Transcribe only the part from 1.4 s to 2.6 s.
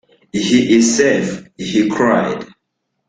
he cried.